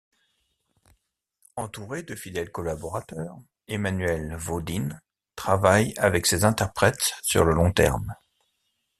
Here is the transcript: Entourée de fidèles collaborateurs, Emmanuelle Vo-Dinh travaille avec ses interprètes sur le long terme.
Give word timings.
Entourée 1.55 2.01
de 2.01 2.15
fidèles 2.15 2.51
collaborateurs, 2.51 3.37
Emmanuelle 3.67 4.35
Vo-Dinh 4.35 4.99
travaille 5.35 5.93
avec 5.99 6.25
ses 6.25 6.43
interprètes 6.43 7.13
sur 7.21 7.45
le 7.45 7.53
long 7.53 7.71
terme. 7.71 8.15